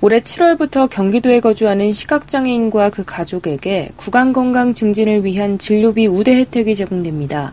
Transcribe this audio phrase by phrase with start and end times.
[0.00, 7.52] 올해 7월부터 경기도에 거주하는 시각장애인과 그 가족에게 구강건강 증진을 위한 진료비 우대 혜택이 제공됩니다.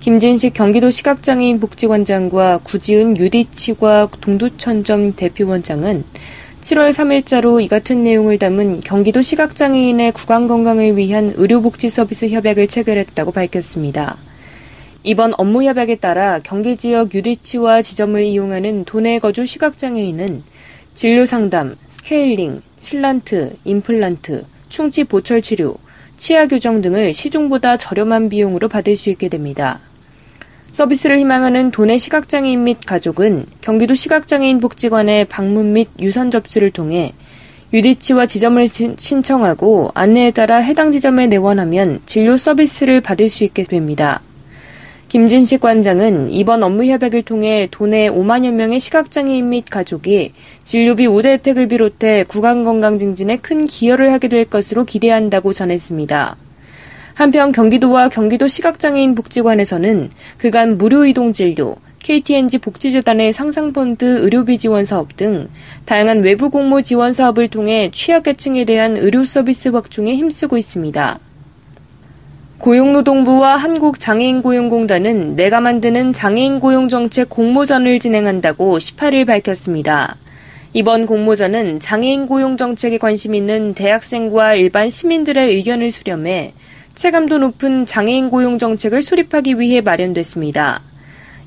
[0.00, 6.02] 김진식 경기도 시각장애인 복지원장과 구지은 유디치과 동두천점 대표원장은
[6.62, 14.16] 7월 3일자로 이 같은 내용을 담은 경기도 시각장애인의 구강건강을 위한 의료복지 서비스 협약을 체결했다고 밝혔습니다.
[15.02, 20.55] 이번 업무 협약에 따라 경기 지역 유리치와 지점을 이용하는 도내 거주 시각장애인은
[20.96, 25.76] 진료 상담, 스케일링, sealant, 임플란트, 충치 보철 치료,
[26.16, 29.78] 치아 교정 등을 시중보다 저렴한 비용으로 받을 수 있게 됩니다.
[30.72, 37.12] 서비스를 희망하는 도내 시각장애인 및 가족은 경기도 시각장애인 복지관에 방문 및 유선 접수를 통해
[37.74, 38.66] 유디치과 지점을
[38.96, 44.22] 신청하고 안내에 따라 해당 지점에 내원하면 진료 서비스를 받을 수 있게 됩니다.
[45.08, 50.32] 김진식 관장은 이번 업무 협약을 통해 도내 5만여 명의 시각장애인 및 가족이
[50.64, 56.36] 진료비 우대 혜택을 비롯해 구강 건강 증진에 큰 기여를 하게 될 것으로 기대한다고 전했습니다.
[57.14, 65.16] 한편 경기도와 경기도 시각장애인 복지관에서는 그간 무료 이동 진료, KTNG 복지재단의 상상펀드 의료비 지원 사업
[65.16, 65.48] 등
[65.86, 71.20] 다양한 외부 공모 지원 사업을 통해 취약계층에 대한 의료 서비스 확충에 힘쓰고 있습니다.
[72.58, 80.16] 고용노동부와 한국장애인고용공단은 내가 만드는 장애인 고용정책 공모전을 진행한다고 18일 밝혔습니다.
[80.72, 86.52] 이번 공모전은 장애인 고용 정책에 관심 있는 대학생과 일반 시민들의 의견을 수렴해
[86.94, 90.80] 체감도 높은 장애인 고용 정책을 수립하기 위해 마련됐습니다.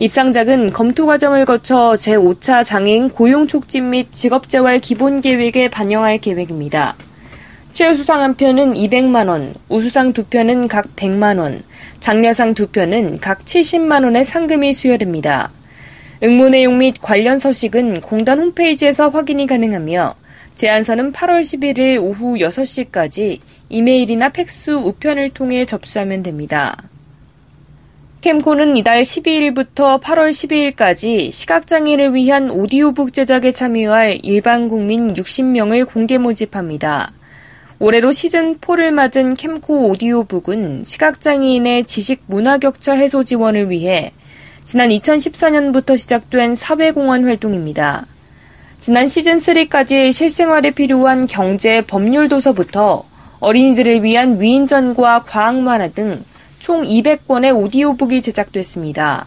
[0.00, 6.94] 입상작은 검토 과정을 거쳐 제5차 장애인 고용 촉진 및 직업재활 기본 계획에 반영할 계획입니다.
[7.78, 11.62] 최우수상 한 편은 200만 원, 우수상 두 편은 각 100만 원,
[12.00, 15.52] 장려상 두 편은 각 70만 원의 상금이 수여됩니다.
[16.20, 20.16] 응모 내용 및 관련 서식은 공단 홈페이지에서 확인이 가능하며
[20.56, 23.38] 제안서는 8월 11일 오후 6시까지
[23.68, 26.76] 이메일이나 팩스 우편을 통해 접수하면 됩니다.
[28.22, 37.12] 캠코는 이달 12일부터 8월 12일까지 시각장애인을 위한 오디오북 제작에 참여할 일반 국민 60명을 공개 모집합니다.
[37.80, 44.12] 올해로 시즌4를 맞은 캠코 오디오북은 시각장애인의 지식 문화 격차 해소 지원을 위해
[44.64, 48.06] 지난 2014년부터 시작된 사회공헌 활동입니다.
[48.80, 53.04] 지난 시즌3까지 실생활에 필요한 경제 법률 도서부터
[53.40, 56.22] 어린이들을 위한 위인전과 과학 만화 등
[56.58, 59.26] 총 200권의 오디오북이 제작됐습니다.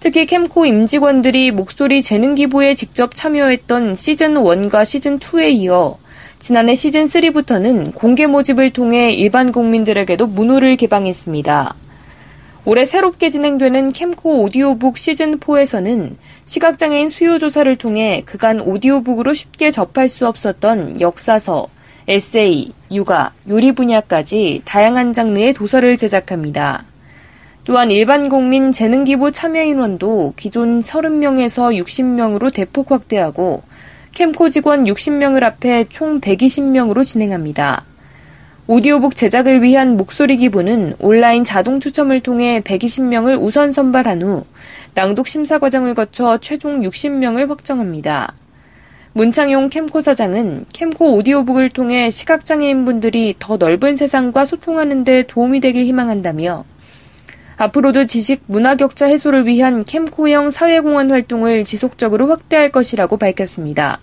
[0.00, 5.96] 특히 캠코 임직원들이 목소리 재능 기부에 직접 참여했던 시즌1과 시즌2에 이어
[6.44, 11.74] 지난해 시즌 3부터는 공개 모집을 통해 일반 국민들에게도 문호를 개방했습니다.
[12.66, 21.00] 올해 새롭게 진행되는 캠코 오디오북 시즌4에서는 시각장애인 수요조사를 통해 그간 오디오북으로 쉽게 접할 수 없었던
[21.00, 21.68] 역사서,
[22.08, 26.84] 에세이, 육아, 요리 분야까지 다양한 장르의 도서를 제작합니다.
[27.64, 33.62] 또한 일반 국민 재능기부 참여 인원도 기존 30명에서 60명으로 대폭 확대하고
[34.14, 37.82] 캠코 직원 60명을 합해 총 120명으로 진행합니다.
[38.68, 44.44] 오디오북 제작을 위한 목소리 기부는 온라인 자동 추첨을 통해 120명을 우선 선발한 후
[44.94, 48.32] 낭독 심사 과정을 거쳐 최종 60명을 확정합니다.
[49.14, 56.64] 문창용 캠코 사장은 캠코 오디오북을 통해 시각장애인분들이 더 넓은 세상과 소통하는 데 도움이 되길 희망한다며
[57.56, 63.98] 앞으로도 지식 문화 격차 해소를 위한 캠코형 사회공헌 활동을 지속적으로 확대할 것이라고 밝혔습니다.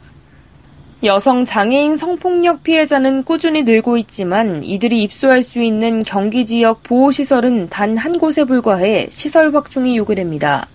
[1.03, 7.97] 여성 장애인 성폭력 피해자는 꾸준히 늘고 있지만 이들이 입소할 수 있는 경기 지역 보호시설은 단
[7.97, 10.67] 한 곳에 불과해 시설 확충이 요구됩니다.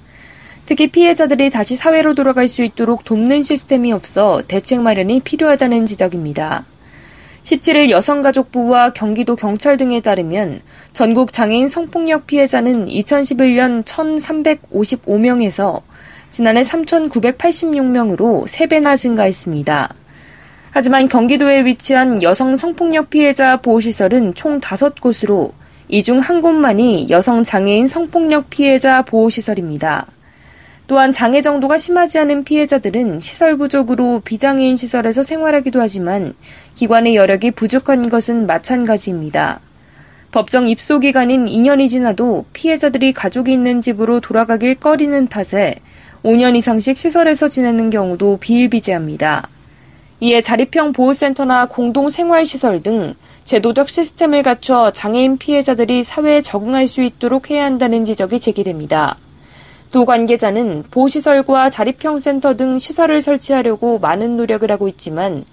[0.66, 6.64] 특히 피해자들이 다시 사회로 돌아갈 수 있도록 돕는 시스템이 없어 대책 마련이 필요하다는 지적입니다.
[7.44, 10.60] 17일 여성가족부와 경기도 경찰 등에 따르면
[10.96, 15.82] 전국 장애인 성폭력 피해자는 2011년 1,355명에서
[16.30, 19.90] 지난해 3,986명으로 3배나 증가했습니다.
[20.70, 25.52] 하지만 경기도에 위치한 여성 성폭력 피해자 보호시설은 총 5곳으로
[25.90, 30.06] 이 중 한 곳만이 여성 장애인 성폭력 피해자 보호시설입니다.
[30.86, 36.32] 또한 장애 정도가 심하지 않은 피해자들은 시설 부족으로 비장애인 시설에서 생활하기도 하지만
[36.74, 39.60] 기관의 여력이 부족한 것은 마찬가지입니다.
[40.36, 45.76] 법정 입소 기간인 2년이 지나도 피해자들이 가족이 있는 집으로 돌아가길 꺼리는 탓에
[46.22, 49.48] 5년 이상씩 시설에서 지내는 경우도 비일비재합니다.
[50.20, 57.64] 이에 자립형 보호센터나 공동생활시설 등 제도적 시스템을 갖춰 장애인 피해자들이 사회에 적응할 수 있도록 해야
[57.64, 59.16] 한다는 지적이 제기됩니다.
[59.90, 65.46] 도 관계자는 보시설과 자립형 센터 등 시설을 설치하려고 많은 노력을 하고 있지만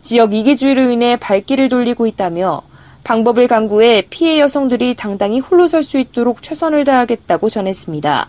[0.00, 2.62] 지역 이기주의로 인해 발길을 돌리고 있다며
[3.04, 8.28] 방법을 강구해 피해 여성들이 당당히 홀로 설 수 있도록 최선을 다하겠다고 전했습니다.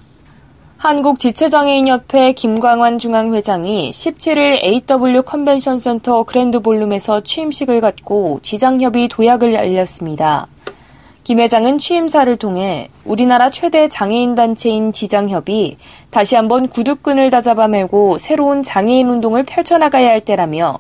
[0.77, 10.47] 한국지체장애인협회 김광환 중앙회장이 17일 AW 컨벤션 센터 그랜드 볼룸에서 취임식을 갖고 지장협의 도약을 알렸습니다.
[11.23, 15.77] 김 회장은 취임사를 통해 우리나라 최대 장애인 단체인 지장협이
[16.09, 20.79] 다시 한번 구두끈을 다잡아 매고 새로운 장애인 운동을 펼쳐나가야 할 때라며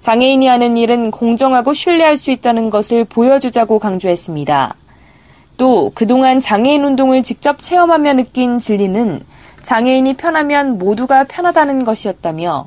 [0.00, 4.74] 장애인이 하는 일은 공정하고 신뢰할 수 있다는 것을 보여주자고 강조했습니다.
[5.58, 9.20] 또 그동안 장애인 운동을 직접 체험하며 느낀 진리는
[9.62, 12.66] 장애인이 편하면 모두가 편하다는 것이었다며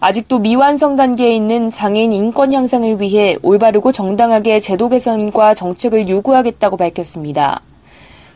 [0.00, 7.60] 아직도 미완성 단계에 있는 장애인 인권 향상을 위해 올바르고 정당하게 제도 개선과 정책을 요구하겠다고 밝혔습니다.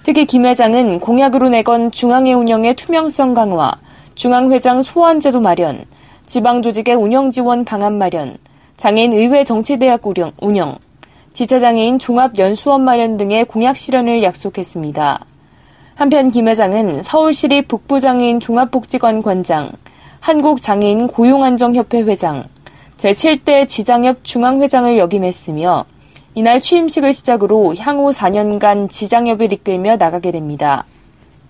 [0.05, 3.73] 특히 김 회장은 공약으로 내건 중앙회 운영의 투명성 강화,
[4.15, 5.85] 중앙회장 소환제도 마련,
[6.29, 8.37] 지방조직의 운영 지원 방안 마련,
[8.77, 10.03] 장애인 의회 정치대학
[10.43, 10.77] 운영,
[11.33, 15.25] 지체장애인 종합연수원 마련 등의 공약 실현을 약속했습니다.
[15.95, 19.73] 한편 김 회장은 서울시립 북부장애인 종합복지관 관장,
[20.21, 22.45] 한국장애인 고용안정협회 회장,
[22.99, 25.87] 제7대 지장협 중앙회장을 역임했으며
[26.35, 30.85] 이날 취임식을 시작으로 향후 4년간 지장협을 이끌며 나가게 됩니다.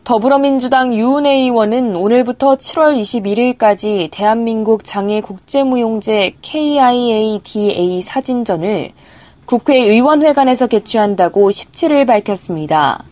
[0.08, 8.92] 더불어민주당 유은혜 의원은 오늘부터 7월 21일까지 대한민국 장애 국제무용제 KIADA 사진전을
[9.44, 13.04] 국회의원회관에서 개최한다고 17일 밝혔습니다.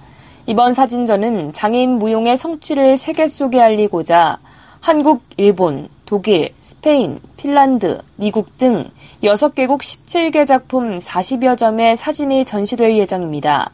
[0.46, 4.38] 이번 사진전은 장애인 무용의 성취를 세계 속에 알리고자
[4.80, 8.86] 한국, 일본, 독일, 스페인, 핀란드, 미국 등
[9.22, 13.70] 6개국 17개 작품 40여 점의 사진이 전시될 예정입니다.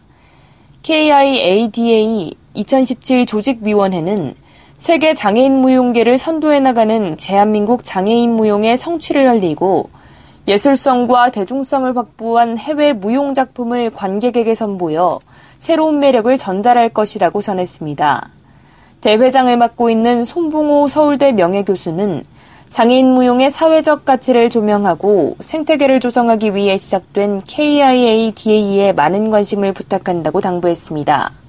[0.83, 4.35] KIADA 2017 조직위원회는
[4.79, 9.91] 세계 장애인 무용계를 선도해 나가는 대한민국 장애인 무용의 성취를 알리고
[10.49, 15.21] 예술성과 대중성을 확보한 해외 무용 작품을 관객에게 선보여
[15.59, 18.29] 새로운 매력을 전달할 것이라고 전했습니다.
[19.03, 22.25] 대회장을 맡고 있는 손봉호 서울대 명예교수는
[22.71, 31.42] 장애인 무용의 사회적 가치를 조명하고 생태계를 조성하기 위해 시작된 KIADA에 많은 관심을 부탁한다고 당부했습니다.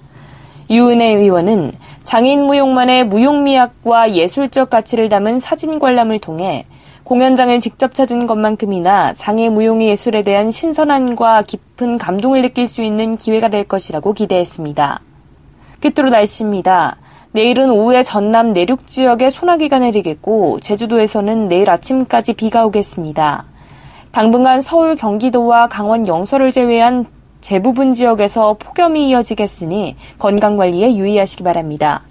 [0.69, 1.71] 유은혜 의원은
[2.03, 6.65] 장애인 무용만의 무용미학과 예술적 가치를 담은 사진 관람을 통해
[7.03, 13.49] 공연장을 직접 찾은 것만큼이나 장애 무용의 예술에 대한 신선함과 깊은 감동을 느낄 수 있는 기회가
[13.49, 15.01] 될 것이라고 기대했습니다.
[15.81, 16.97] 끝으로 날씨입니다.
[17.33, 23.45] 내일은 오후에 전남 내륙 지역에 소나기가 내리겠고 제주도에서는 내일 아침까지 비가 오겠습니다.
[24.11, 27.05] 당분간 서울, 경기도와 강원, 영서를 제외한
[27.43, 32.01] 대부분 지역에서 폭염이 이어지겠으니 건강관리에 유의하시기 바랍니다.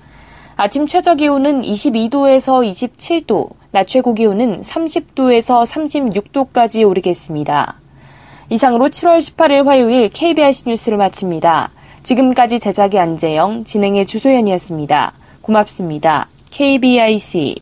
[0.57, 7.77] 아침 최저 기온은 22도에서 27도, 낮 최고 기온은 30도에서 36도까지 오르겠습니다.
[8.51, 11.71] 이상으로 7월 18일 화요일 KBS 뉴스를 마칩니다.
[12.03, 15.13] 지금까지 제작의 안재영, 진행의 주소연이었습니다.
[15.41, 16.29] 고맙습니다.
[16.51, 17.57] KBIC